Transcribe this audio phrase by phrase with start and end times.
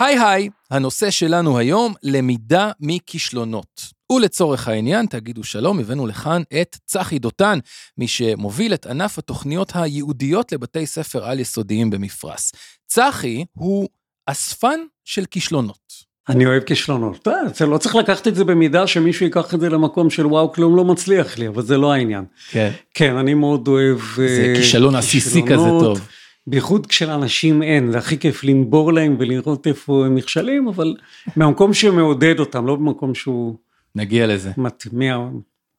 [0.00, 3.80] היי היי, הנושא שלנו היום, למידה מכישלונות.
[4.12, 7.58] ולצורך העניין, תגידו שלום, הבאנו לכאן את צחי דותן,
[7.98, 12.52] מי שמוביל את ענף התוכניות הייעודיות לבתי ספר על-יסודיים במפרש.
[12.86, 13.88] צחי הוא
[14.26, 16.10] אספן של כישלונות.
[16.28, 17.28] אני אוהב כישלונות.
[17.28, 20.52] אה, אתה לא צריך לקחת את זה במידה שמישהו ייקח את זה למקום של וואו,
[20.52, 22.24] כלום לא מצליח לי, אבל זה לא העניין.
[22.50, 22.70] כן.
[22.94, 26.00] כן, אני מאוד אוהב זה כישלון עסיסי כזה טוב.
[26.46, 30.94] בייחוד כשלאנשים אין, זה הכי כיף לנבור להם ולראות איפה הם נכשלים, אבל
[31.36, 33.56] מהמקום שמעודד אותם, לא במקום שהוא...
[33.94, 34.50] נגיע לזה.
[34.56, 35.18] מטמיע,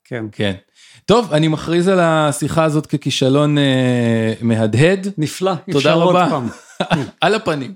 [0.03, 0.25] כן.
[0.31, 0.53] כן.
[1.05, 5.07] טוב, אני מכריז על השיחה הזאת ככישלון אה, מהדהד.
[5.17, 6.39] נפלא, תודה רבה.
[7.21, 7.73] על הפנים.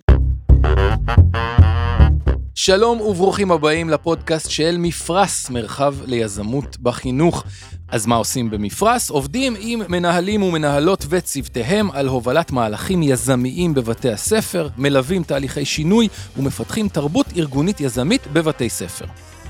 [2.55, 7.43] שלום וברוכים הבאים לפודקאסט של מפרס, מרחב ליזמות בחינוך.
[7.87, 9.09] אז מה עושים במפרס?
[9.09, 16.89] עובדים עם מנהלים ומנהלות וצוותיהם על הובלת מהלכים יזמיים בבתי הספר, מלווים תהליכי שינוי ומפתחים
[16.89, 19.05] תרבות ארגונית יזמית בבתי ספר.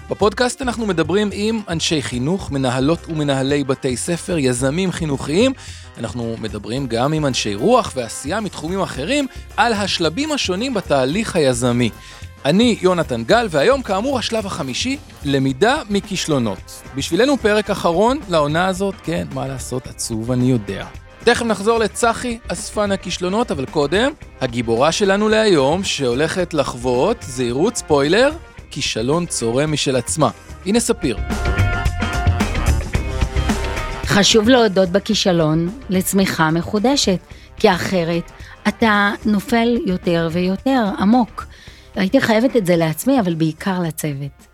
[0.10, 5.54] בפודקאסט אנחנו מדברים עם אנשי חינוך, מנהלות ומנהלי בתי ספר, יזמים חינוכיים.
[5.98, 9.28] אנחנו מדברים גם עם אנשי רוח ועשייה מתחומים אחרים
[9.58, 11.90] על השלבים השונים בתהליך היזמי.
[12.46, 16.82] אני יונתן גל, והיום כאמור השלב החמישי, למידה מכישלונות.
[16.96, 20.86] בשבילנו פרק אחרון לעונה הזאת, כן, מה לעשות, עצוב אני יודע.
[21.24, 28.32] תכף נחזור לצחי, אספן הכישלונות, אבל קודם, הגיבורה שלנו להיום, שהולכת לחוות, זהירות ספוילר,
[28.72, 30.30] כישלון צורם משל עצמה.
[30.66, 31.18] הנה ספיר.
[34.06, 37.20] חשוב להודות בכישלון לצמיחה מחודשת,
[37.58, 38.32] כי אחרת
[38.68, 41.46] אתה נופל יותר ויותר עמוק.
[41.96, 44.48] הייתי חייבת את זה לעצמי, אבל בעיקר לצוות.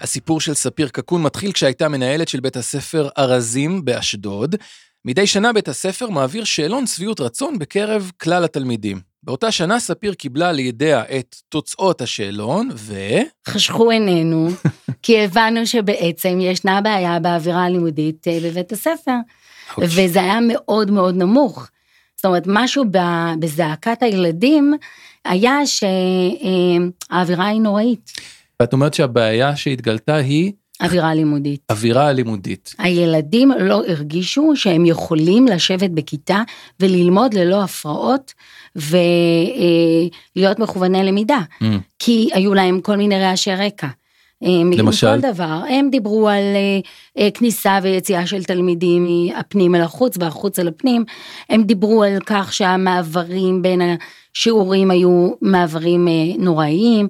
[0.00, 4.56] הסיפור של ספיר קקון מתחיל כשהייתה מנהלת של בית הספר ארזים באשדוד.
[5.04, 9.00] מדי שנה בית הספר מעביר שאלון שביעות רצון בקרב כלל התלמידים.
[9.22, 12.94] באותה שנה ספיר קיבלה לידיה את תוצאות השאלון, ו...
[13.48, 14.48] חשכו עינינו,
[15.02, 19.16] כי הבנו שבעצם ישנה בעיה באווירה הלימודית אה, בבית הספר,
[19.78, 21.68] וזה היה מאוד מאוד נמוך.
[22.16, 22.84] זאת אומרת, משהו
[23.38, 24.74] בזעקת הילדים
[25.24, 28.12] היה שהאווירה היא נוראית.
[28.60, 30.52] ואת אומרת שהבעיה שהתגלתה היא?
[30.82, 31.60] אווירה לימודית.
[31.70, 32.74] אווירה לימודית.
[32.78, 36.42] הילדים לא הרגישו שהם יכולים לשבת בכיתה
[36.80, 38.34] וללמוד ללא הפרעות
[38.76, 41.64] ולהיות מכווני למידה, mm.
[41.98, 43.88] כי היו להם כל מיני רעשי רקע.
[44.76, 45.20] למשל?
[45.20, 45.60] כל דבר.
[45.68, 46.42] הם דיברו על
[47.18, 51.04] uh, כניסה ויציאה של תלמידים מהפנים אל החוץ והחוץ אל הפנים.
[51.50, 53.80] הם דיברו על כך שהמעברים בין
[54.34, 57.08] השיעורים היו מעברים נוראיים,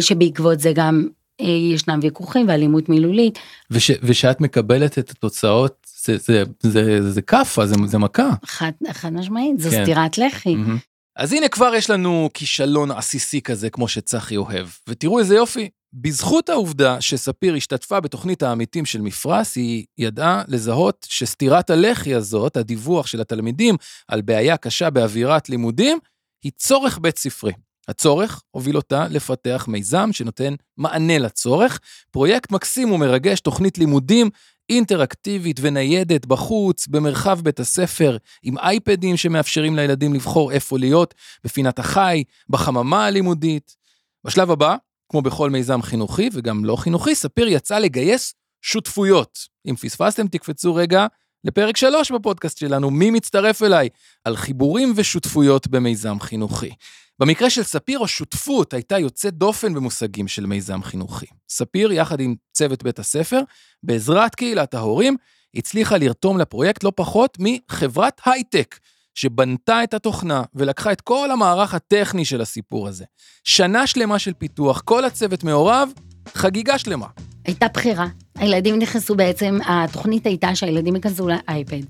[0.00, 1.06] שבעקבות זה גם
[1.40, 3.38] ישנם ויכוחים ואלימות מילולית.
[3.70, 8.30] וש, ושאת מקבלת את התוצאות, זה, זה, זה, זה כאפה, זה, זה מכה.
[8.44, 9.82] חד, חד משמעית, זו כן.
[9.82, 10.54] סטירת לחי.
[10.54, 10.78] Mm-hmm.
[11.16, 16.48] אז הנה כבר יש לנו כישלון עסיסי כזה כמו שצחי אוהב, ותראו איזה יופי, בזכות
[16.48, 23.20] העובדה שספיר השתתפה בתוכנית העמיתים של מפרס, היא ידעה לזהות שסטירת הלחי הזאת, הדיווח של
[23.20, 23.76] התלמידים
[24.08, 25.98] על בעיה קשה באווירת לימודים,
[26.42, 27.52] היא צורך בית ספרי.
[27.88, 31.80] הצורך הוביל אותה לפתח מיזם שנותן מענה לצורך,
[32.10, 34.30] פרויקט מקסים ומרגש, תוכנית לימודים
[34.68, 41.14] אינטראקטיבית וניידת בחוץ, במרחב בית הספר, עם אייפדים שמאפשרים לילדים לבחור איפה להיות,
[41.44, 43.76] בפינת החי, בחממה הלימודית.
[44.24, 44.76] בשלב הבא,
[45.12, 49.38] כמו בכל מיזם חינוכי וגם לא חינוכי, ספיר יצא לגייס שותפויות.
[49.70, 51.06] אם פספסתם, תקפצו רגע
[51.44, 53.88] לפרק 3 בפודקאסט שלנו, מי מצטרף אליי?
[54.24, 56.70] על חיבורים ושותפויות במיזם חינוכי.
[57.18, 61.26] במקרה של ספיר, השותפות הייתה יוצאת דופן במושגים של מיזם חינוכי.
[61.48, 63.40] ספיר, יחד עם צוות בית הספר,
[63.82, 65.16] בעזרת קהילת ההורים,
[65.54, 68.78] הצליחה לרתום לפרויקט לא פחות מחברת הייטק,
[69.14, 73.04] שבנתה את התוכנה ולקחה את כל המערך הטכני של הסיפור הזה.
[73.44, 75.88] שנה שלמה של פיתוח, כל הצוות מעורב,
[76.34, 77.06] חגיגה שלמה.
[77.44, 78.06] הייתה בחירה.
[78.34, 81.82] הילדים נכנסו בעצם, התוכנית הייתה שהילדים ייכנסו לאייפד,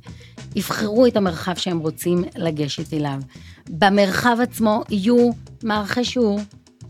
[0.56, 3.18] יבחרו את המרחב שהם רוצים לגשת אליו.
[3.70, 5.30] במרחב עצמו יהיו
[5.62, 6.40] מערכי שיעור,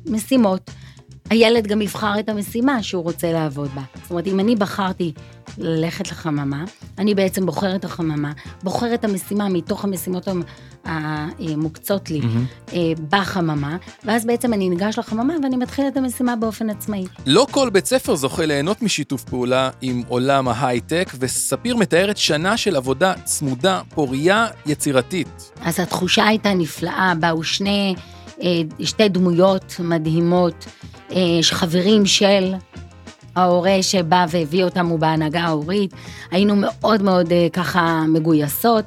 [0.07, 0.71] משימות.
[1.33, 3.83] הילד גם יבחר את המשימה שהוא רוצה לעבוד בה.
[4.03, 5.13] זאת אומרת, אם אני בחרתי
[5.59, 6.65] ללכת לחממה,
[6.99, 8.33] אני בעצם בוחרת את החממה,
[8.63, 10.29] בוחרת את המשימה מתוך המשימות
[10.85, 12.75] המוקצות לי mm-hmm.
[13.11, 17.05] בחממה, ואז בעצם אני ניגש לחממה ואני מתחיל את המשימה באופן עצמאי.
[17.27, 22.77] לא כל בית ספר זוכה ליהנות משיתוף פעולה עם עולם ההייטק, וספיר מתארת שנה של
[22.77, 25.53] עבודה צמודה, פורייה, יצירתית.
[25.63, 27.95] אז התחושה הייתה נפלאה, באו שני,
[28.81, 30.67] שתי דמויות מדהימות,
[31.43, 32.55] חברים של
[33.37, 35.95] ההורה שבא והביא אותם הוא בהנהגה ההורית,
[36.31, 38.85] היינו מאוד מאוד אה, ככה מגויסות,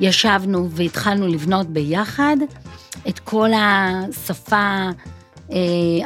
[0.00, 2.36] ישבנו והתחלנו לבנות ביחד
[3.08, 4.88] את כל השפה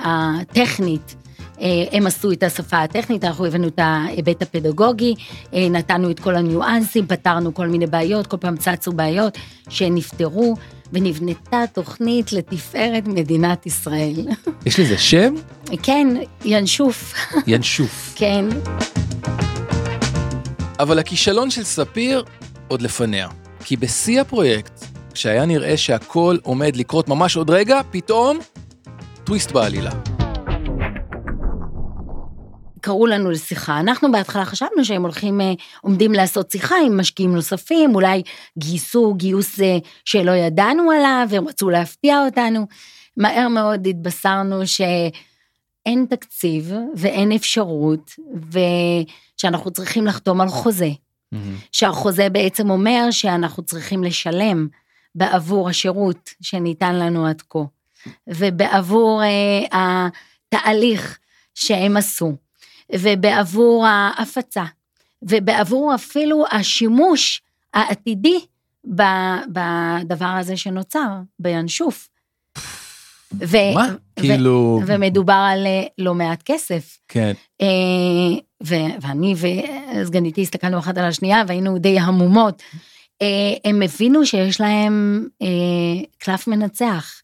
[0.04, 1.14] הטכנית.
[1.92, 5.14] הם עשו את השפה הטכנית, אנחנו הבאנו את ההיבט הפדגוגי,
[5.52, 10.54] נתנו את כל הניואנסים, פתרנו כל מיני בעיות, כל פעם צצו בעיות שנפתרו,
[10.92, 14.28] ונבנתה תוכנית לתפארת מדינת ישראל.
[14.66, 15.34] יש לזה שם?
[15.82, 16.08] כן,
[16.44, 17.14] ינשוף.
[17.46, 18.12] ינשוף.
[18.16, 18.44] כן.
[20.78, 22.24] אבל הכישלון של ספיר
[22.68, 23.28] עוד לפניה.
[23.64, 24.84] כי בשיא הפרויקט,
[25.14, 28.38] כשהיה נראה שהכל עומד לקרות ממש עוד רגע, פתאום
[29.24, 29.90] טוויסט בעלילה.
[32.86, 33.80] קראו לנו לשיחה.
[33.80, 38.22] אנחנו בהתחלה חשבנו שהם הולכים, אה, עומדים לעשות שיחה עם משקיעים נוספים, אולי
[38.58, 42.66] גייסו גיוס אה, שלא ידענו עליו, והם רצו להפתיע אותנו.
[43.16, 48.10] מהר מאוד התבשרנו שאין תקציב ואין אפשרות,
[49.36, 50.90] ושאנחנו צריכים לחתום על חוזה.
[50.90, 51.38] Mm-hmm.
[51.72, 54.68] שהחוזה בעצם אומר שאנחנו צריכים לשלם
[55.14, 57.58] בעבור השירות שניתן לנו עד כה,
[58.26, 60.08] ובעבור אה,
[60.52, 61.18] התהליך
[61.54, 62.45] שהם עשו.
[62.92, 64.64] ובעבור ההפצה,
[65.22, 67.42] ובעבור אפילו השימוש
[67.74, 68.38] העתידי
[68.84, 72.08] בדבר הזה שנוצר, בינשוף.
[73.34, 73.88] ו- מה?
[73.92, 74.80] ו- כאילו...
[74.86, 76.98] ומדובר על אה, לא מעט כסף.
[77.08, 77.32] כן.
[77.60, 77.66] אה,
[78.66, 82.62] ו- ואני וסגניתי הסתכלנו אחת על השנייה והיינו די המומות.
[83.22, 85.26] אה, הם הבינו שיש להם
[86.18, 87.22] קלף מנצח.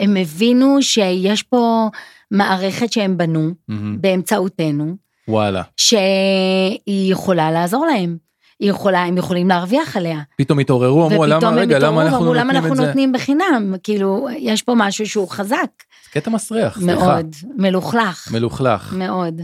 [0.00, 1.88] הם הבינו שיש פה
[2.30, 3.74] מערכת שהם בנו mm-hmm.
[4.00, 4.96] באמצעותנו.
[5.28, 5.62] וואלה.
[5.76, 8.16] שהיא יכולה לעזור להם.
[8.60, 10.20] היא יכולה, הם יכולים להרוויח עליה.
[10.36, 12.58] פתאום התעוררו, אמרו, למה, רגע, למה אנחנו אמרו, למה זה?
[12.58, 13.74] אנחנו נותנים בחינם?
[13.82, 15.70] כאילו, יש פה משהו שהוא חזק.
[16.10, 17.06] קטע מסריח, סליחה.
[17.06, 18.28] מאוד, מלוכלך.
[18.32, 18.92] מלוכלך.
[18.92, 19.40] מאוד.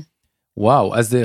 [0.57, 1.23] וואו, אז זה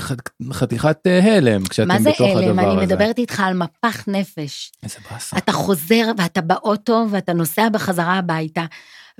[0.51, 2.53] חתיכת אה, הלם כשאתם בתוך הדבר הזה.
[2.53, 2.77] מה זה הלם?
[2.77, 4.71] אני מדברת איתך על מפח נפש.
[4.83, 5.37] איזה באסה.
[5.37, 8.65] אתה חוזר ואתה באוטו ואתה נוסע בחזרה הביתה,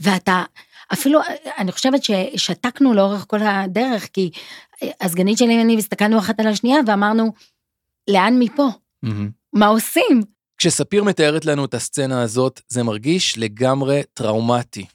[0.02, 0.44] ואתה,
[0.94, 1.20] אפילו,
[1.58, 4.30] אני חושבת ששתקנו לאורך כל הדרך, כי
[5.02, 7.34] הסגנית שלי ואני הסתכלנו אחת על השנייה ואמרנו,
[8.10, 8.68] לאן מפה?
[9.06, 9.10] Mm-hmm.
[9.54, 10.22] מה עושים?
[10.58, 14.86] כשספיר מתארת לנו את הסצנה הזאת, זה מרגיש לגמרי טראומטי.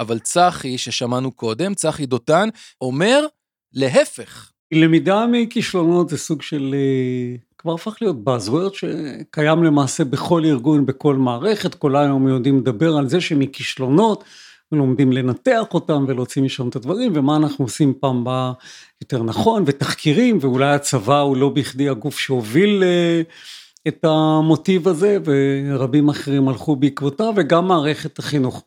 [0.00, 2.48] אבל צחי, ששמענו קודם, צחי דותן,
[2.80, 3.26] אומר
[3.72, 4.50] להפך.
[4.72, 11.16] למידה מכישלונות זה סוג של, אה, כבר הפך להיות buzzword שקיים למעשה בכל ארגון, בכל
[11.16, 14.24] מערכת, כל היום יודעים לדבר על זה שמכישלונות
[14.72, 18.52] ולומדים לנתח אותם ולהוציא משם את הדברים ומה אנחנו עושים פעם באה
[19.00, 23.22] יותר נכון ותחקירים ואולי הצבא הוא לא בכדי הגוף שהוביל אה,
[23.88, 28.64] את המוטיב הזה ורבים אחרים הלכו בעקבותיו וגם מערכת החינוך.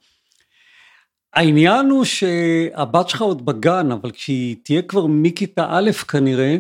[1.33, 6.57] העניין הוא שהבת שלך עוד בגן אבל כשהיא תהיה כבר מכיתה א' כנראה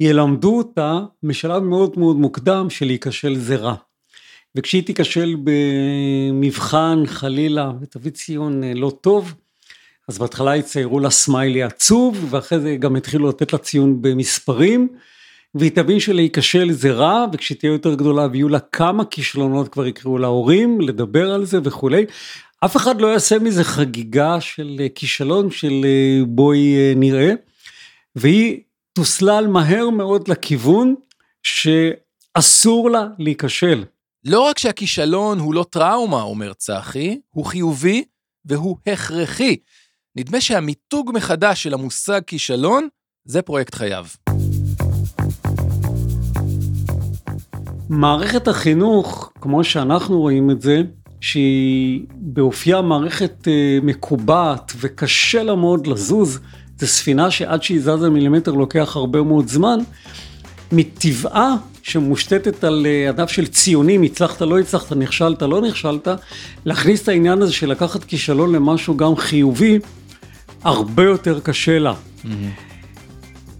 [0.00, 3.74] ילמדו אותה משלב מאוד מאוד מוקדם של להיכשל זה רע.
[4.56, 9.34] וכשהיא תיכשל במבחן חלילה ותביא ציון אה, לא טוב,
[10.08, 14.88] אז בהתחלה יציירו לה סמיילי עצוב, ואחרי זה גם יתחילו לתת לה ציון במספרים,
[15.54, 20.18] והיא תבין שלהיכשל זה רע, וכשהיא תהיה יותר גדולה ויהיו לה כמה כישלונות כבר יקראו
[20.18, 22.04] להורים, לדבר על זה וכולי.
[22.60, 27.32] אף אחד לא יעשה מזה חגיגה של אה, כישלון של אה, בואי נראה,
[28.16, 28.60] והיא
[28.92, 30.94] תוסלל מהר מאוד לכיוון
[31.42, 33.84] שאסור לה להיכשל.
[34.26, 38.04] לא רק שהכישלון הוא לא טראומה, אומר צחי, הוא חיובי
[38.44, 39.56] והוא הכרחי.
[40.16, 42.88] נדמה שהמיתוג מחדש של המושג כישלון
[43.24, 44.06] זה פרויקט חייו.
[47.88, 50.82] מערכת החינוך, כמו שאנחנו רואים את זה,
[51.20, 56.40] שהיא באופייה מערכת אה, מקובעת וקשה לה מאוד לזוז,
[56.78, 59.78] זו ספינה שעד שהיא זזה מילימטר לוקח הרבה מאוד זמן,
[60.72, 66.08] מטבעה שמושתתת על אה, הדף של ציונים, הצלחת, לא הצלחת, נכשלת, לא נכשלת,
[66.64, 69.78] להכניס את העניין הזה של לקחת כישלון למשהו גם חיובי,
[70.62, 71.92] הרבה יותר קשה לה.
[71.92, 72.28] Mm-hmm.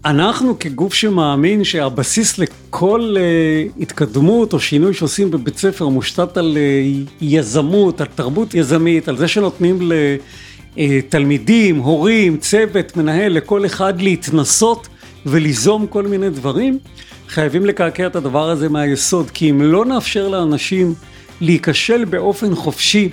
[0.05, 7.13] אנחנו כגוף שמאמין שהבסיס לכל uh, התקדמות או שינוי שעושים בבית ספר מושתת על uh,
[7.21, 9.79] יזמות, על תרבות יזמית, על זה שנותנים
[10.77, 14.87] לתלמידים, הורים, צוות, מנהל, לכל אחד להתנסות
[15.25, 16.79] וליזום כל מיני דברים,
[17.35, 20.93] חייבים לקעקע את הדבר הזה מהיסוד, כי אם לא נאפשר לאנשים
[21.41, 23.09] להיכשל באופן חופשי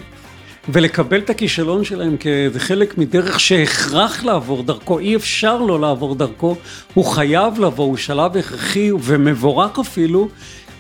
[0.69, 6.57] ולקבל את הכישלון שלהם כאיזה חלק מדרך שהכרח לעבור דרכו, אי אפשר לא לעבור דרכו,
[6.95, 10.29] הוא חייב לבוא, הוא שלב הכרחי ומבורך אפילו,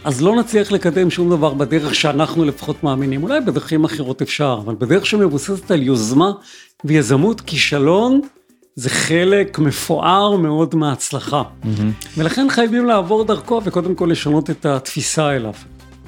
[0.04, 4.74] אז לא נצליח לקדם שום דבר בדרך שאנחנו לפחות מאמינים, אולי בדרכים אחרות אפשר, אבל
[4.78, 6.32] בדרך שמבוססת על יוזמה
[6.84, 8.20] ויזמות, כישלון
[8.74, 11.42] זה חלק מפואר מאוד מההצלחה.
[11.42, 12.16] Mm-hmm.
[12.16, 15.54] ולכן חייבים לעבור דרכו וקודם כל לשנות את התפיסה אליו.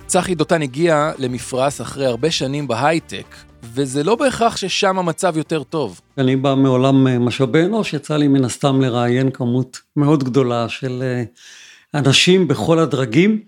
[0.07, 3.37] צחי דותן הגיע למפרש אחרי הרבה שנים בהייטק,
[3.75, 6.01] וזה לא בהכרח ששם המצב יותר טוב.
[6.19, 11.03] אני בא מעולם אה, משאבי אנוש, יצא לי מן הסתם לראיין כמות מאוד גדולה של
[11.03, 11.23] אה,
[12.01, 13.41] אנשים בכל הדרגים.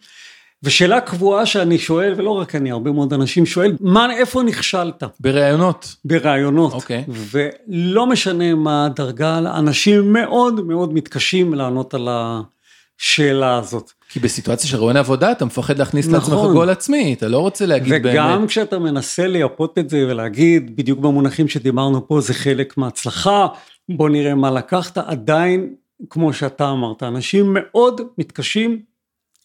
[0.63, 5.03] ושאלה קבועה שאני שואל, ולא רק אני, הרבה מאוד אנשים שואל, מה, איפה נכשלת?
[5.21, 5.97] בראיונות.
[6.05, 6.73] בראיונות.
[6.73, 7.05] אוקיי.
[7.09, 13.91] ולא משנה מה הדרגה, אנשים מאוד מאוד מתקשים לענות על השאלה הזאת.
[14.09, 16.35] כי בסיטואציה של רעיון עבודה אתה מפחד להכניס נכון.
[16.35, 18.15] לעצמך גול עצמי, אתה לא רוצה להגיד באמת.
[18.15, 23.47] וגם כשאתה מנסה לייפות את זה ולהגיד, בדיוק במונחים שדיברנו פה, זה חלק מההצלחה,
[23.89, 25.75] בוא נראה מה לקחת, עדיין,
[26.11, 28.81] כמו שאתה אמרת, אנשים מאוד מתקשים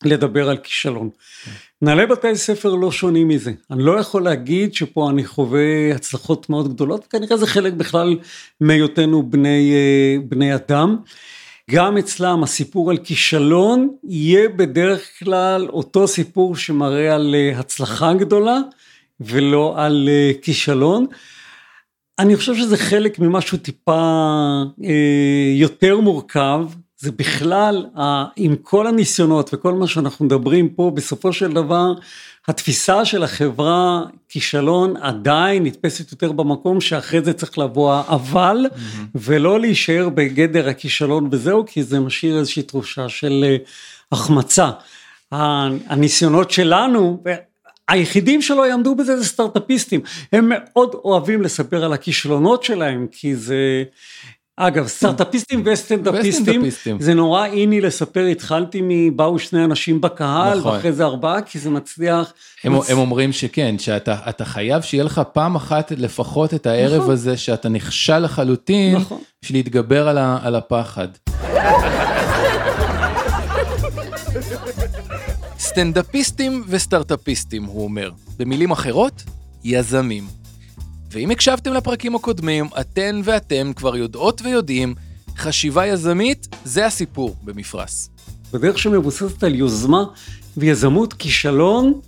[0.04, 1.10] לדבר על כישלון.
[1.82, 3.52] מנהלי בתי ספר לא שונים מזה.
[3.72, 8.18] אני לא יכול להגיד שפה אני חווה הצלחות מאוד גדולות, כנראה זה חלק בכלל
[8.62, 10.98] מהיותנו בני, אה, בני אדם.
[11.72, 18.58] גם אצלם הסיפור על כישלון יהיה בדרך כלל אותו סיפור שמראה על אה, הצלחה גדולה
[19.20, 21.06] ולא על אה, כישלון.
[22.20, 24.02] אני חושב שזה חלק ממשהו טיפה
[24.84, 26.66] אה, יותר מורכב,
[27.02, 27.86] זה בכלל,
[28.36, 31.94] עם כל הניסיונות וכל מה שאנחנו מדברים פה, בסופו של דבר,
[32.48, 39.06] התפיסה של החברה, כישלון עדיין נתפסת יותר במקום שאחרי זה צריך לבוא האבל, mm-hmm.
[39.16, 43.58] ולא להישאר בגדר הכישלון וזהו, כי זה משאיר איזושהי תחושה של אה,
[44.12, 44.70] החמצה.
[45.32, 47.24] הניסיונות שלנו,
[47.88, 50.02] היחידים שלא יעמדו בזה זה סטארטאפיסטים,
[50.34, 53.84] הם מאוד אוהבים לספר על הכישלונות שלהם, כי זה,
[54.58, 56.62] אגב, סטארטאפיסטים וסטנדאפיסטים.
[57.00, 60.72] זה נורא איני לספר, התחלתי מבאו שני אנשים בקהל, נכון.
[60.76, 62.34] ואחרי זה ארבעה, כי זה מצליח.
[62.64, 62.90] הם, מצ...
[62.90, 67.14] הם אומרים שכן, שאתה אתה חייב שיהיה לך פעם אחת לפחות את הערב נכון.
[67.14, 69.22] הזה שאתה נכשל לחלוטין, נכון.
[69.44, 71.08] בשביל להתגבר על, ה, על הפחד.
[75.60, 78.12] סטנדאפיסטים וסטארטאפיסטים, הוא אומר.
[78.38, 79.24] במילים אחרות,
[79.64, 80.41] יזמים.
[81.12, 84.96] ואם הקשבתם לפרקים הקודמים, אתן ואתם כבר יודעות ויודעים,
[85.38, 88.08] חשיבה יזמית זה הסיפור במפרש.
[88.54, 90.04] בדרך שמבוססת על יוזמה
[90.58, 92.00] ויזמות, כישלון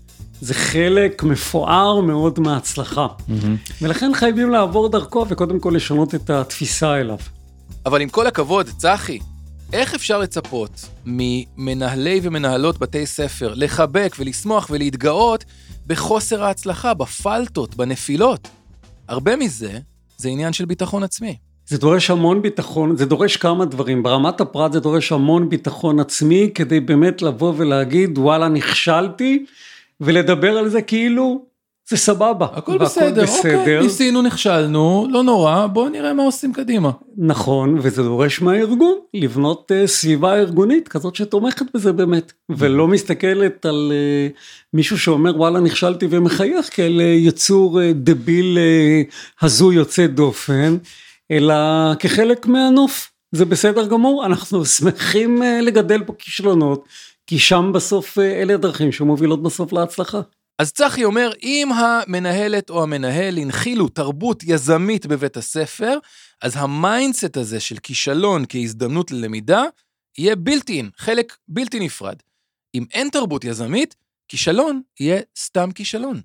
[0.42, 3.08] זה חלק מפואר מאוד מההצלחה.
[3.82, 7.18] ולכן חייבים לעבור דרכו וקודם כל לשנות את התפיסה אליו.
[7.86, 9.20] אבל עם כל הכבוד, צחי,
[9.74, 15.46] איך אפשר לצפות ממנהלי ומנהלות בתי ספר לחבק ולשמוח ולהתגאות
[15.88, 18.48] בחוסר ההצלחה, בפלטות, בנפילות?
[19.08, 19.80] הרבה מזה
[20.18, 21.38] זה עניין של ביטחון עצמי.
[21.66, 26.52] זה דורש המון ביטחון, זה דורש כמה דברים, ברמת הפרט זה דורש המון ביטחון עצמי
[26.56, 29.46] כדי באמת לבוא ולהגיד וואלה נכשלתי
[30.02, 31.46] ולדבר על זה כאילו
[31.90, 32.46] זה סבבה.
[32.46, 36.92] הכל והכל בסדר, אוקיי, ניסינו, נכשלנו, לא נורא, בואו נראה מה עושים קדימה.
[37.18, 43.92] נכון, וזה דורש מהארגון לבנות uh, סביבה ארגונית כזאת שתומכת בזה באמת, ולא מסתכלת על
[43.92, 44.40] uh,
[44.74, 50.78] מישהו שאומר וואלה נכשלתי ומחייך כאל uh, יצור uh, דביל uh, הזוי יוצא דופן,
[51.32, 51.56] אלא
[52.00, 53.12] כחלק מהנוף.
[53.32, 56.88] זה בסדר גמור, אנחנו שמחים uh, לגדל פה כישלונות,
[57.28, 60.22] כי שם בסוף uh, אלה הדרכים שמובילות בסוף להצלחה.
[60.60, 65.98] אז צחי אומר, אם המנהלת או המנהל הנחילו תרבות יזמית בבית הספר,
[66.42, 69.64] אז ה mindset הזה של כישלון כהזדמנות ללמידה,
[70.18, 72.16] יהיה בלתי אין, חלק בלתי נפרד.
[72.76, 73.96] אם אין תרבות יזמית,
[74.28, 76.22] כישלון יהיה סתם כישלון.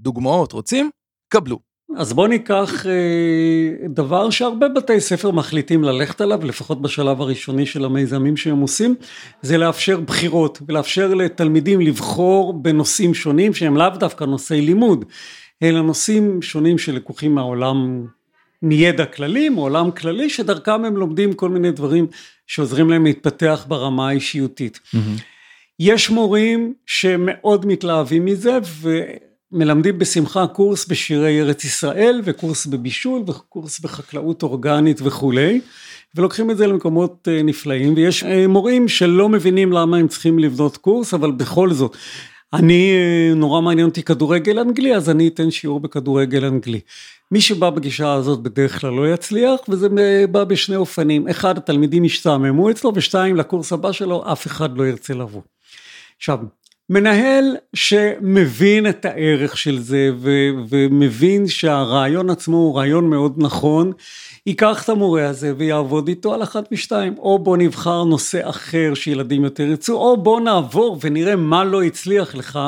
[0.00, 0.90] דוגמאות רוצים?
[1.28, 1.71] קבלו.
[1.96, 7.84] אז בוא ניקח אה, דבר שהרבה בתי ספר מחליטים ללכת עליו, לפחות בשלב הראשוני של
[7.84, 8.94] המיזמים שהם עושים,
[9.42, 15.04] זה לאפשר בחירות ולאפשר לתלמידים לבחור בנושאים שונים שהם לאו דווקא נושאי לימוד,
[15.62, 18.06] אלא נושאים שונים שלקוחים מהעולם,
[18.62, 22.06] מידע כללי, מעולם כללי, שדרכם הם לומדים כל מיני דברים
[22.46, 24.80] שעוזרים להם להתפתח ברמה האישיותית.
[25.78, 29.02] יש מורים שמאוד מתלהבים מזה ו...
[29.52, 35.60] מלמדים בשמחה קורס בשירי ארץ ישראל וקורס בבישול וקורס בחקלאות אורגנית וכולי
[36.14, 41.30] ולוקחים את זה למקומות נפלאים ויש מורים שלא מבינים למה הם צריכים לבנות קורס אבל
[41.30, 41.96] בכל זאת
[42.52, 42.92] אני
[43.36, 46.80] נורא מעניין אותי כדורגל אנגלי אז אני אתן שיעור בכדורגל אנגלי.
[47.30, 49.88] מי שבא בגישה הזאת בדרך כלל לא יצליח וזה
[50.30, 55.14] בא בשני אופנים אחד התלמידים ישתעממו אצלו ושתיים לקורס הבא שלו אף אחד לא ירצה
[55.14, 55.42] לבוא.
[56.16, 56.38] עכשיו
[56.90, 63.92] מנהל שמבין את הערך של זה ו- ומבין שהרעיון עצמו הוא רעיון מאוד נכון,
[64.46, 69.44] ייקח את המורה הזה ויעבוד איתו על אחת משתיים, או בוא נבחר נושא אחר שילדים
[69.44, 72.58] יותר ירצו, או בוא נעבור ונראה מה לא הצליח לך,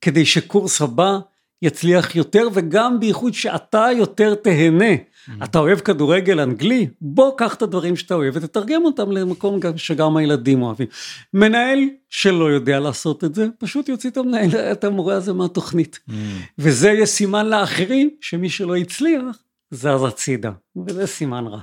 [0.00, 1.18] כדי שקורס הבא
[1.62, 4.84] יצליח יותר, וגם בייחוד שאתה יותר תהנה.
[4.94, 5.44] Mm-hmm.
[5.44, 6.88] אתה אוהב כדורגל אנגלי?
[7.00, 10.86] בוא קח את הדברים שאתה אוהב ותתרגם אותם למקום שגם הילדים אוהבים.
[11.34, 11.78] מנהל
[12.10, 16.00] שלא יודע לעשות את זה, פשוט יוציא את המנהל, את המורה הזה מהתוכנית.
[16.08, 16.12] Mm-hmm.
[16.58, 19.22] וזה יהיה סימן לאחרים, שמי שלא הצליח,
[19.70, 20.50] זז הצידה,
[20.86, 21.60] וזה סימן רע.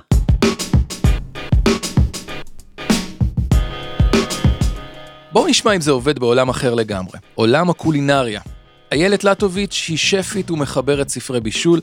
[5.32, 8.40] בואו נשמע אם זה עובד בעולם אחר לגמרי, עולם הקולינריה.
[8.92, 11.80] איילת לטוביץ' היא שפית ומחברת ספרי בישול.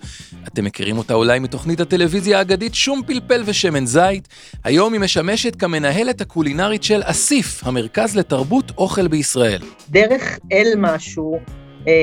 [0.48, 4.28] אתם מכירים אותה אולי מתוכנית הטלוויזיה האגדית שום פלפל ושמן זית.
[4.64, 9.62] היום היא משמשת כמנהלת הקולינרית של אסיף, המרכז לתרבות אוכל בישראל.
[9.90, 11.40] דרך אל משהו,
[11.88, 11.94] אה,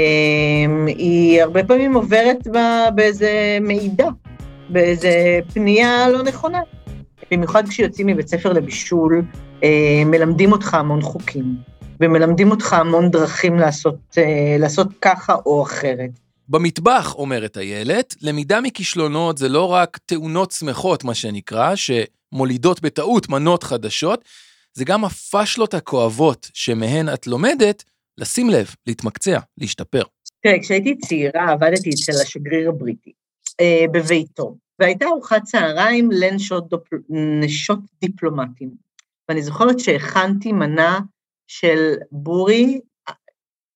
[0.87, 2.47] היא הרבה פעמים עוברת
[2.95, 4.09] באיזה מידע,
[4.69, 6.61] באיזה פנייה לא נכונה.
[7.31, 9.23] במיוחד כשיוצאים מבית ספר לבישול,
[9.65, 11.74] אה, מלמדים אותך המון חוקים.
[12.01, 16.11] ומלמדים אותך המון דרכים לעשות, אה, לעשות ככה או אחרת.
[16.49, 23.63] במטבח, אומרת איילת, למידה מכישלונות זה לא רק תאונות שמחות, מה שנקרא, שמולידות בטעות מנות
[23.63, 24.25] חדשות,
[24.73, 27.85] זה גם הפשלות הכואבות שמהן את לומדת
[28.19, 30.03] לשים לב, להתמקצע, להשתפר.
[30.43, 33.13] תראה, כשהייתי צעירה עבדתי אצל השגריר הבריטי,
[33.61, 36.97] אה, בביתו, והייתה ארוחת צהריים לנשות דופל...
[38.01, 38.71] דיפלומטים.
[39.29, 41.01] ואני זוכרת שהכנתי מנה
[41.47, 42.81] של בורי,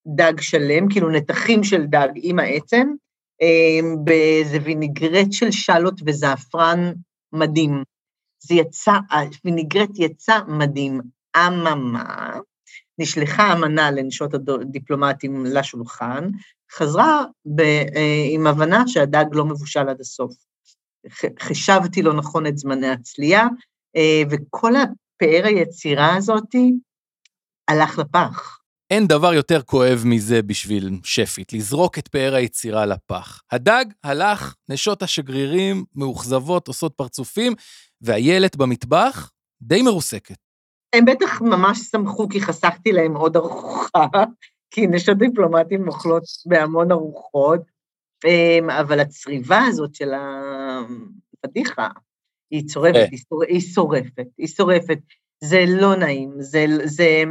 [0.06, 2.88] דג שלם, כאילו נתחים של דג עם העצם,
[3.40, 6.92] אמ, באיזה ויניגרט של שלוט וזעפרן
[7.32, 7.82] מדהים.
[8.40, 11.00] זה יצא, הוויניגרט יצא מדהים.
[11.36, 12.38] אממה,
[12.98, 16.30] נשלחה המנה לנשות הדיפלומטים לשולחן,
[16.72, 17.24] חזרה
[17.56, 20.34] ב, אה, עם הבנה שהדג לא מבושל עד הסוף.
[21.40, 23.46] חישבתי לא נכון את זמני הצלייה,
[23.96, 26.72] אה, וכל הפאר היצירה הזאתי
[27.68, 28.58] הלך לפח.
[28.90, 33.42] אין דבר יותר כואב מזה בשביל שפית, לזרוק את פאר היצירה לפח.
[33.52, 37.52] הדג הלך, נשות השגרירים מאוכזבות, עושות פרצופים,
[38.00, 39.30] והילד במטבח
[39.62, 40.36] די מרוסקת.
[40.92, 44.06] הם בטח ממש שמחו כי חסכתי להם עוד ארוחה,
[44.74, 47.60] כי נשות דיפלומטים אוכלות בהמון ארוחות,
[48.24, 50.10] אמ, אבל הצריבה הזאת של
[51.44, 51.88] הפדיחה,
[52.50, 53.06] היא צורפת, אה.
[53.48, 54.98] היא שורפת, היא שורפת.
[55.44, 57.24] זה לא נעים, זה, זה,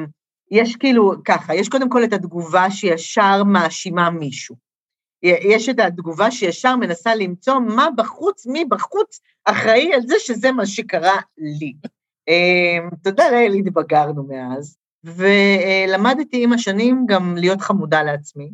[0.51, 4.55] יש כאילו ככה, יש קודם כל את התגובה שישר מאשימה מישהו.
[5.23, 10.65] יש את התגובה שישר מנסה למצוא מה בחוץ, מי בחוץ אחראי על זה שזה מה
[10.65, 11.73] שקרה לי.
[12.27, 18.49] אמ, תודה לאל, התבגרנו מאז, ולמדתי עם השנים גם להיות חמודה לעצמי,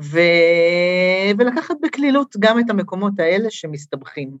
[0.00, 0.18] ו...
[1.38, 4.36] ולקחת בקלילות גם את המקומות האלה שמסתבכים,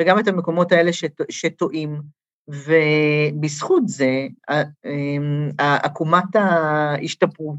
[0.00, 1.20] וגם את המקומות האלה שט...
[1.30, 2.00] שטועים.
[2.48, 7.58] ובזכות זה, אמ, עקומת ההשתפרות,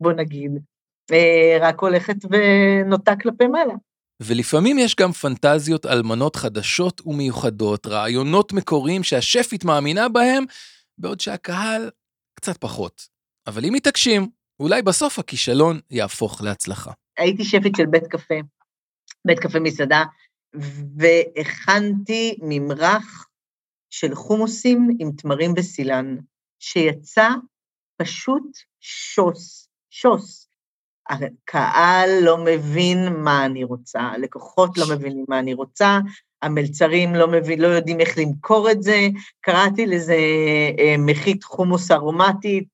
[0.00, 0.52] בוא נגיד,
[1.12, 3.74] אה, רק הולכת ונוטה כלפי מעלה.
[4.22, 10.44] ולפעמים יש גם פנטזיות על מנות חדשות ומיוחדות, רעיונות מקוריים שהשפית מאמינה בהם,
[10.98, 11.90] בעוד שהקהל
[12.34, 13.08] קצת פחות.
[13.46, 14.28] אבל אם מתעקשים,
[14.60, 16.92] אולי בסוף הכישלון יהפוך להצלחה.
[17.18, 18.34] הייתי שפית של בית קפה,
[19.26, 20.04] בית קפה מסעדה,
[20.98, 23.29] והכנתי ממרח
[23.90, 26.16] של חומוסים עם תמרים וסילן,
[26.58, 27.28] שיצא
[27.96, 30.46] פשוט שוס, שוס.
[31.08, 35.98] הקהל לא מבין מה אני רוצה, הלקוחות לא מבינים מה אני רוצה,
[36.42, 39.08] המלצרים לא, מבין, לא יודעים איך למכור את זה,
[39.40, 40.16] קראתי לזה
[40.78, 42.68] אה, מחית חומוס ארומטית,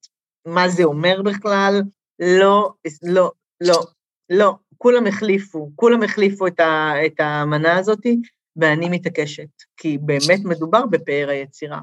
[0.46, 1.83] מה זה אומר בכלל?
[2.18, 3.83] לא, לא, לא,
[4.31, 8.20] לא, כולם החליפו, כולם החליפו את, ה, את המנה הזאתי,
[8.57, 11.81] ואני מתעקשת, כי באמת מדובר בפאר היצירה.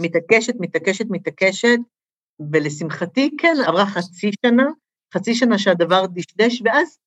[0.00, 1.78] מתעקשת, מתעקשת, מתעקשת,
[2.52, 4.66] ולשמחתי, כן, עברה חצי שנה,
[5.14, 6.98] חצי שנה שהדבר דשדש, ואז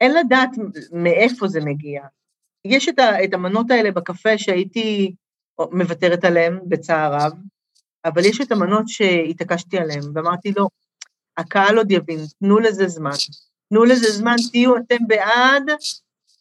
[0.00, 0.50] אין לדעת
[0.92, 2.02] מאיפה זה מגיע.
[2.64, 5.14] יש את, ה, את המנות האלה בקפה שהייתי
[5.72, 7.32] מוותרת עליהן בצער רב,
[8.04, 10.68] אבל יש את המנות שהתעקשתי עליהן, ואמרתי לו,
[11.36, 13.10] הקהל עוד יבין, תנו לזה זמן.
[13.68, 15.70] תנו לזה זמן, תהיו אתם בעד,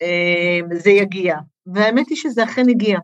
[0.01, 1.35] אה, זה יגיע.
[1.73, 2.99] והאמת היא שזה אכן הגיע.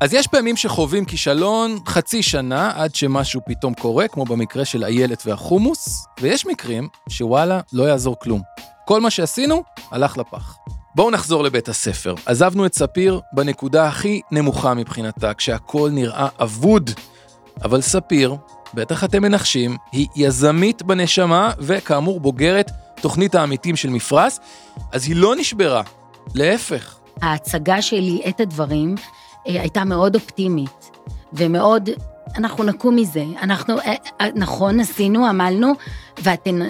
[0.00, 5.22] אז יש פעמים שחווים כישלון חצי שנה עד שמשהו פתאום קורה, כמו במקרה של איילת
[5.26, 8.40] והחומוס, ויש מקרים שוואלה, לא יעזור כלום.
[8.86, 10.56] כל מה שעשינו, הלך לפח.
[10.94, 12.14] בואו נחזור לבית הספר.
[12.26, 16.90] עזבנו את ספיר בנקודה הכי נמוכה מבחינתה, כשהכול נראה אבוד.
[17.62, 18.36] אבל ספיר,
[18.74, 22.70] בטח אתם מנחשים, היא יזמית בנשמה, וכאמור בוגרת
[23.04, 24.38] תוכנית העמיתים של מפרש,
[24.92, 25.82] אז היא לא נשברה,
[26.34, 26.96] להפך.
[27.22, 28.94] ההצגה שלי את הדברים
[29.48, 30.90] אה, הייתה מאוד אופטימית,
[31.32, 31.90] ומאוד,
[32.36, 33.24] אנחנו נקום מזה.
[33.42, 35.72] אנחנו, אה, אה, נכון, עשינו, עמלנו,
[36.22, 36.60] ואתם,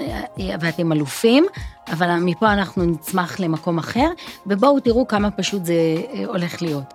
[0.60, 1.46] ואתם אלופים,
[1.88, 4.10] אבל מפה אנחנו נצמח למקום אחר,
[4.46, 5.74] ובואו תראו כמה פשוט זה
[6.26, 6.94] הולך להיות.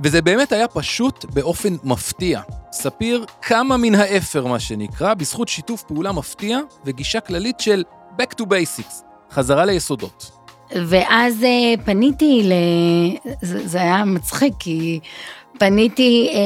[0.00, 2.40] וזה באמת היה פשוט באופן מפתיע.
[2.72, 7.84] ספיר קמה מן האפר, מה שנקרא, בזכות שיתוף פעולה מפתיע וגישה כללית של
[8.20, 10.30] Back to Basics, חזרה ליסודות.
[10.86, 12.52] ואז uh, פניתי ל...
[13.42, 15.00] זה, זה היה מצחיק, כי
[15.58, 16.38] פניתי אה,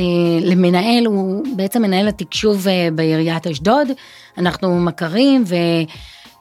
[0.00, 3.88] אה, למנהל, הוא בעצם מנהל התקשוב אה, בעיריית אשדוד,
[4.38, 5.44] אנחנו מכרים,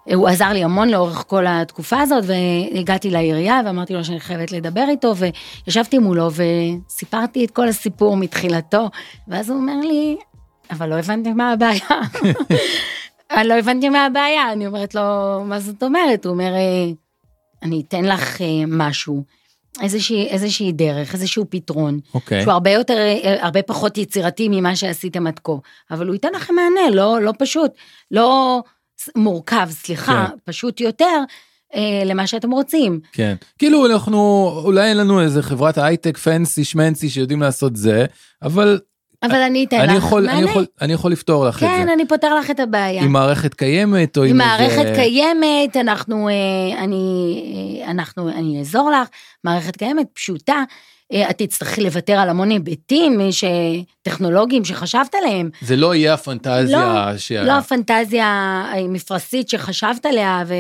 [0.05, 4.85] והוא עזר לי המון לאורך כל התקופה הזאת, והגעתי לעירייה ואמרתי לו שאני חייבת לדבר
[4.89, 5.13] איתו,
[5.65, 8.89] וישבתי מולו וסיפרתי את כל הסיפור מתחילתו,
[9.27, 10.17] ואז הוא אומר לי,
[10.71, 12.01] אבל לא הבנתי מה הבעיה.
[13.33, 15.01] אני לא הבנתי מה הבעיה, אני אומרת לו,
[15.45, 16.25] מה זאת אומרת?
[16.25, 16.51] הוא אומר,
[17.63, 19.23] אני אתן לך משהו.
[19.81, 22.13] איזושהי, איזושהי דרך, איזשהו פתרון, okay.
[22.13, 22.41] אוקיי.
[22.41, 22.97] שהוא הרבה יותר,
[23.39, 25.51] הרבה פחות יצירתי ממה שעשיתם עד כה,
[25.91, 27.71] אבל הוא ייתן לכם מענה, לא, לא פשוט,
[28.11, 28.61] לא
[29.15, 30.37] מורכב, סליחה, כן.
[30.45, 31.23] פשוט יותר.
[31.75, 32.99] אה, למה שאתם רוצים.
[33.11, 38.05] כן, כאילו אנחנו, אולי אין לנו איזה חברת הייטק פנסי שמנסי שיודעים לעשות זה,
[38.41, 38.79] אבל
[39.23, 40.39] אבל אני אתן לך יכול, מענה.
[40.39, 41.83] אני יכול, אני יכול לפתור לך כן, את זה.
[41.83, 43.03] כן, אני פותר לך את הבעיה.
[43.03, 44.95] עם מערכת קיימת או עם, עם מערכת איזה...
[44.95, 47.35] קיימת, אנחנו, אה, אני,
[47.85, 49.07] אה, אנחנו, אני אעזור לך,
[49.43, 50.63] מערכת קיימת פשוטה.
[51.13, 53.19] אה, את תצטרכי לוותר על המון היבטים
[54.01, 55.49] טכנולוגיים שחשבת עליהם.
[55.61, 57.31] זה לא יהיה הפנטזיה לא, ש...
[57.31, 58.25] לא הפנטזיה
[58.73, 60.53] המפרשית שחשבת עליה, ו...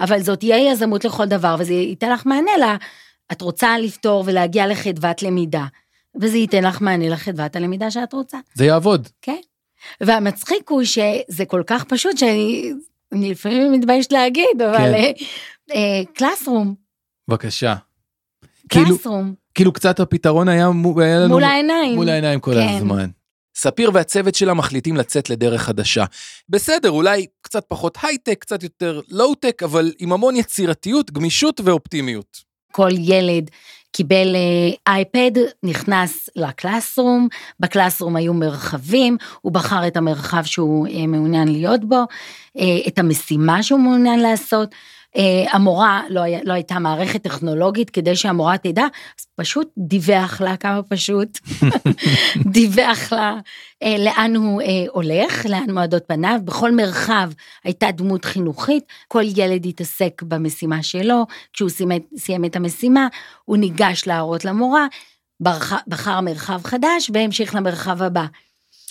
[0.00, 2.76] אבל זאת תהיה יזמות לכל דבר, וזה ייתן לך מענה לה.
[3.32, 5.64] את רוצה לפתור ולהגיע לחדוות למידה.
[6.20, 8.38] וזה ייתן לך מענה לחדוות הלמידה שאת רוצה.
[8.54, 9.08] זה יעבוד.
[9.22, 9.40] כן.
[10.00, 12.72] והמצחיק הוא שזה כל כך פשוט שאני
[13.12, 14.92] לפעמים מתביישת להגיד, אבל
[16.14, 16.66] Classroom.
[16.66, 16.72] כן.
[16.72, 17.74] uh, בבקשה.
[18.68, 19.22] Classroom.
[19.22, 21.28] כאילו, כאילו קצת הפתרון היה, היה לנו...
[21.28, 21.94] מול העיניים.
[21.94, 22.68] מול העיניים כל כן.
[22.68, 23.10] הזמן.
[23.54, 26.04] ספיר והצוות שלה מחליטים לצאת לדרך חדשה.
[26.48, 32.51] בסדר, אולי קצת פחות הייטק, קצת יותר לואו-טק, אבל עם המון יצירתיות, גמישות ואופטימיות.
[32.72, 33.50] כל ילד
[33.92, 34.36] קיבל
[34.86, 37.28] אייפד, uh, נכנס ל Classroom,
[37.60, 42.02] בקלאסרום היו מרחבים, הוא בחר את המרחב שהוא uh, מעוניין להיות בו,
[42.58, 44.74] uh, את המשימה שהוא מעוניין לעשות.
[45.16, 45.20] Uh,
[45.56, 48.82] המורה, לא, היה, לא הייתה מערכת טכנולוגית כדי שהמורה תדע,
[49.18, 51.38] אז פשוט דיווח לה כמה פשוט,
[52.54, 53.34] דיווח לה
[53.84, 57.30] uh, לאן הוא uh, הולך, לאן מועדות פניו, בכל מרחב
[57.64, 63.08] הייתה דמות חינוכית, כל ילד התעסק במשימה שלו, כשהוא סיים, סיים את המשימה,
[63.44, 64.86] הוא ניגש להראות למורה,
[65.40, 68.24] בחר, בחר מרחב חדש והמשיך למרחב הבא.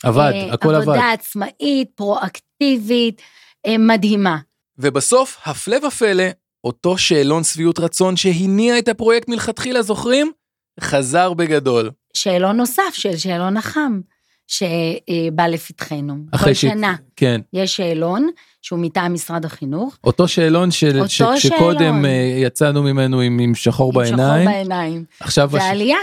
[0.03, 0.81] עבד, uh, הכל עבד.
[0.81, 3.21] עבודה עצמאית, פרואקטיבית,
[3.67, 4.37] uh, מדהימה.
[4.81, 6.23] ובסוף, הפלא ופלא,
[6.63, 10.31] אותו שאלון שביעות רצון שהניע את הפרויקט מלכתחילה, זוכרים?
[10.79, 11.91] חזר בגדול.
[12.13, 14.01] שאלון נוסף של שאלון החם,
[14.47, 16.15] שבא לפתחנו.
[16.43, 16.61] כל ש...
[16.61, 17.41] שנה כן.
[17.53, 18.29] יש שאלון
[18.61, 19.97] שהוא מטעם משרד החינוך.
[20.03, 20.99] אותו שאלון של...
[20.99, 21.21] אותו ש...
[21.37, 22.05] שקודם שאלון.
[22.05, 24.43] אה, יצאנו ממנו עם, עם שחור עם בעיניים.
[24.43, 25.05] שחור בעיניים.
[25.19, 25.49] עכשיו...
[25.51, 25.71] זה הש...
[25.71, 25.97] עלייה.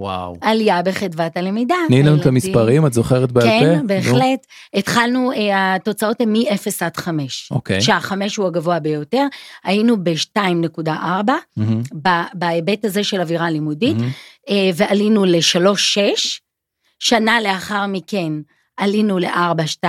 [0.00, 0.36] וואו.
[0.40, 1.74] עלייה בחדוות הלמידה.
[1.88, 3.80] תני לנו את המספרים, את זוכרת בעל כן, פה?
[3.80, 4.46] כן, בהחלט.
[4.74, 4.78] נו.
[4.78, 7.48] התחלנו, אה, התוצאות הן מ-0 עד 5.
[7.50, 7.80] אוקיי.
[7.80, 9.26] שהחמש הוא הגבוה ביותר.
[9.64, 11.98] היינו ב-2.4, mm-hmm.
[12.34, 14.52] בהיבט הזה של אווירה לימודית, mm-hmm.
[14.74, 16.00] ועלינו ל-3.6.
[16.98, 18.32] שנה לאחר מכן
[18.76, 19.86] עלינו ל-4.2.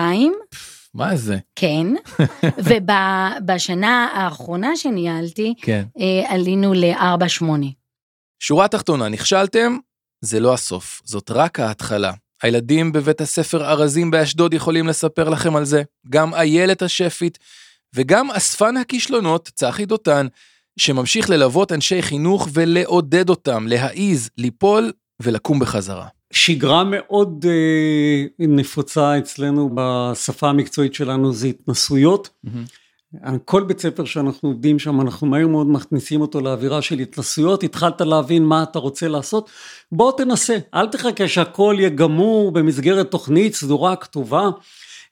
[0.93, 1.37] מה זה?
[1.55, 1.87] כן,
[2.65, 5.83] ובשנה האחרונה שניהלתי, כן.
[6.27, 7.45] עלינו ל-4.8.
[8.39, 9.77] שורה תחתונה, נכשלתם?
[10.21, 12.13] זה לא הסוף, זאת רק ההתחלה.
[12.43, 17.39] הילדים בבית הספר ארזים באשדוד יכולים לספר לכם על זה, גם איילת השפית,
[17.95, 20.27] וגם אספן הכישלונות, צחי דותן,
[20.79, 26.07] שממשיך ללוות אנשי חינוך ולעודד אותם להעיז, ליפול ולקום בחזרה.
[26.33, 32.29] שגרה מאוד אה, נפוצה אצלנו בשפה המקצועית שלנו זה התנסויות.
[32.45, 32.80] Mm-hmm.
[33.45, 38.01] כל בית ספר שאנחנו עובדים שם, אנחנו מהר מאוד מכניסים אותו לאווירה של התנסויות, התחלת
[38.01, 39.49] להבין מה אתה רוצה לעשות,
[39.91, 44.49] בוא תנסה, אל תחכה שהכל יהיה גמור במסגרת תוכנית סדורה, כתובה.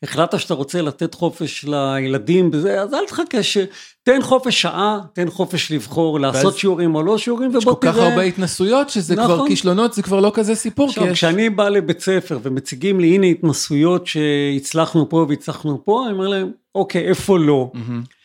[0.03, 3.57] החלטת שאתה רוצה לתת חופש לילדים בזה, אז אל תחכה ש...
[4.03, 7.91] תן חופש שעה, תן חופש לבחור לעשות שיעורים או לא שיעורים, ובוא תראה...
[7.91, 9.35] יש כל כך הרבה התנסויות, שזה נכון.
[9.35, 10.87] כבר כישלונות, זה כבר לא כזה סיפור.
[10.87, 11.11] עכשיו, יש...
[11.11, 16.51] כשאני בא לבית ספר ומציגים לי, הנה התנסויות שהצלחנו פה והצלחנו פה, אני אומר להם,
[16.75, 17.71] אוקיי, איפה לא?
[17.73, 18.19] Mm-hmm.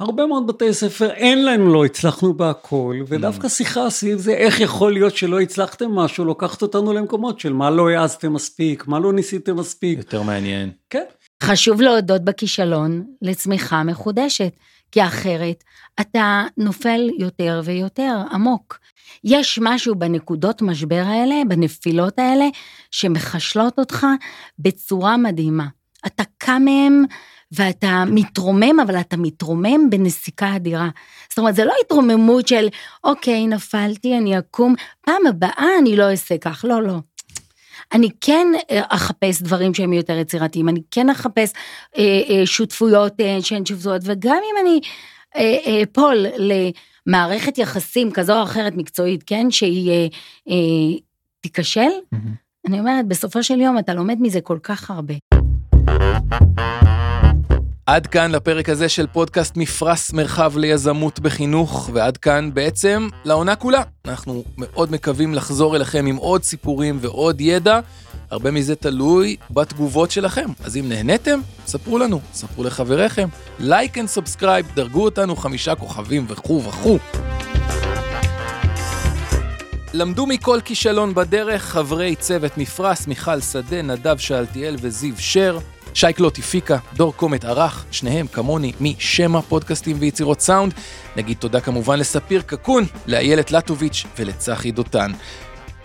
[0.00, 3.50] הרבה מאוד בתי ספר אין להם לא הצלחנו בהכל, ודווקא mm.
[3.50, 7.88] שיחה סביב זה איך יכול להיות שלא הצלחתם משהו, לוקחת אותנו למקומות של מה לא
[7.88, 9.98] העזתם מספיק, מה לא ניסיתם מספיק.
[9.98, 10.70] יותר מעניין.
[10.90, 11.04] כן.
[11.42, 14.52] חשוב להודות בכישלון לצמיחה מחודשת,
[14.92, 15.64] כי אחרת
[16.00, 18.78] אתה נופל יותר ויותר עמוק.
[19.24, 22.44] יש משהו בנקודות משבר האלה, בנפילות האלה,
[22.90, 24.06] שמחשלות אותך
[24.58, 25.66] בצורה מדהימה.
[26.06, 27.04] אתה קם מהם
[27.52, 30.88] ואתה מתרומם, אבל אתה מתרומם בנסיקה אדירה.
[31.28, 32.68] זאת אומרת, זה לא התרוממות של,
[33.04, 36.98] אוקיי, נפלתי, אני אקום, פעם הבאה אני לא אעשה כך, לא, לא.
[37.92, 41.52] אני כן אה, אחפש דברים שהם יותר יצירתיים, אני כן אחפש
[41.98, 44.80] אה, אה, שותפויות אה, שהן שותפויות, וגם אם אני
[45.36, 46.70] אה, אפול אה,
[47.06, 50.06] למערכת יחסים כזו או אחרת מקצועית, כן, שהיא אה,
[50.48, 50.98] אה,
[51.40, 51.80] תיכשל,
[52.14, 52.68] mm-hmm.
[52.68, 55.14] אני אומרת, בסופו של יום אתה לומד מזה כל כך הרבה.
[57.86, 63.82] עד כאן לפרק הזה של פודקאסט מפרש מרחב ליזמות בחינוך, ועד כאן בעצם לעונה כולה.
[64.04, 67.80] אנחנו מאוד מקווים לחזור אליכם עם עוד סיפורים ועוד ידע.
[68.30, 70.50] הרבה מזה תלוי בתגובות שלכם.
[70.64, 73.28] אז אם נהניתם, ספרו לנו, ספרו לחבריכם.
[73.58, 76.98] like and subscribe, דרגו אותנו חמישה כוכבים וכו' וכו'.
[79.94, 85.58] למדו מכל כישלון בדרך חברי צוות מפרש, מיכל שדה, נדב שאלתיאל וזיו שר.
[85.94, 90.74] שייקלוט הפיקה, דור קומט ערך, שניהם כמוני משמע פודקאסטים ויצירות סאונד.
[91.16, 95.12] נגיד תודה כמובן לספיר קקון, לאיילת לטוביץ' ולצחי דותן.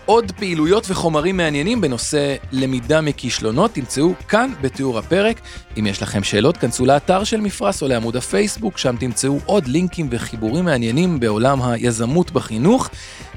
[0.08, 5.40] עוד פעילויות וחומרים מעניינים בנושא למידה מכישלונות תמצאו כאן בתיאור הפרק.
[5.78, 10.08] אם יש לכם שאלות, כנסו לאתר של מפרס או לעמוד הפייסבוק, שם תמצאו עוד לינקים
[10.10, 12.88] וחיבורים מעניינים בעולם היזמות בחינוך.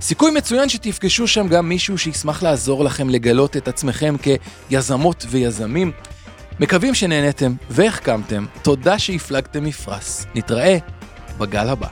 [0.01, 4.15] סיכוי מצוין שתפגשו שם גם מישהו שישמח לעזור לכם לגלות את עצמכם
[4.69, 5.91] כיזמות ויזמים.
[6.61, 10.25] מקווים שנהנתם והחכמתם, תודה שהפלגתם מפרס.
[10.35, 10.77] נתראה
[11.37, 11.87] בגל הבא.